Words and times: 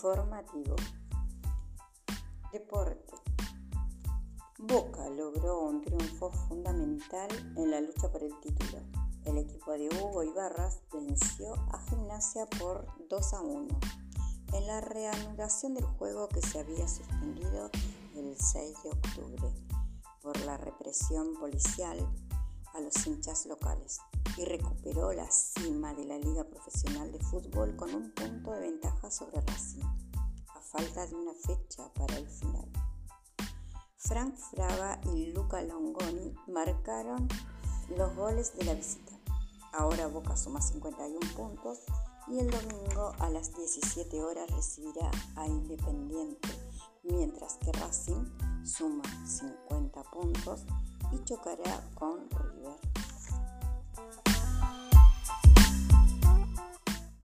Informativo. 0.00 0.76
Deporte. 2.50 3.12
Boca 4.58 5.10
logró 5.10 5.60
un 5.60 5.82
triunfo 5.82 6.30
fundamental 6.30 7.28
en 7.54 7.70
la 7.70 7.82
lucha 7.82 8.10
por 8.10 8.22
el 8.22 8.32
título. 8.40 8.78
El 9.26 9.36
equipo 9.36 9.72
de 9.72 9.90
Hugo 9.90 10.24
Ibarras 10.24 10.80
venció 10.90 11.52
a 11.52 11.78
Gimnasia 11.86 12.46
por 12.58 12.86
2 13.10 13.34
a 13.34 13.40
1 13.42 13.78
en 14.54 14.66
la 14.66 14.80
reanudación 14.80 15.74
del 15.74 15.84
juego 15.84 16.30
que 16.30 16.40
se 16.40 16.60
había 16.60 16.88
suspendido 16.88 17.68
el 18.16 18.34
6 18.38 18.82
de 18.82 18.88
octubre 18.88 19.52
por 20.22 20.40
la 20.46 20.56
represión 20.56 21.34
policial 21.38 21.98
a 22.72 22.80
los 22.80 23.06
hinchas 23.06 23.44
locales 23.44 24.00
y 24.36 24.44
recuperó 24.44 25.12
la 25.12 25.30
cima 25.30 25.94
de 25.94 26.04
la 26.04 26.18
Liga 26.18 26.44
Profesional 26.44 27.10
de 27.12 27.18
Fútbol 27.20 27.76
con 27.76 27.94
un 27.94 28.10
punto 28.12 28.52
de 28.52 28.60
ventaja 28.60 29.10
sobre 29.10 29.40
Racing, 29.40 29.84
a 29.84 30.60
falta 30.60 31.06
de 31.06 31.14
una 31.14 31.32
fecha 31.34 31.92
para 31.94 32.16
el 32.16 32.26
final. 32.26 32.68
Frank 33.96 34.36
Frava 34.36 35.00
y 35.14 35.32
Luca 35.32 35.62
Longoni 35.62 36.34
marcaron 36.48 37.28
los 37.96 38.14
goles 38.16 38.56
de 38.56 38.64
la 38.64 38.74
visita. 38.74 39.12
Ahora 39.72 40.06
Boca 40.08 40.36
suma 40.36 40.60
51 40.60 41.18
puntos 41.36 41.80
y 42.26 42.38
el 42.38 42.50
domingo 42.50 43.12
a 43.18 43.30
las 43.30 43.54
17 43.54 44.22
horas 44.22 44.50
recibirá 44.50 45.10
a 45.36 45.46
Independiente, 45.46 46.48
mientras 47.02 47.54
que 47.58 47.72
Racing 47.72 48.24
suma 48.64 49.04
50 49.26 50.02
puntos 50.04 50.64
y 51.12 51.24
chocará 51.24 51.88
con 51.94 52.28
River. 52.30 52.89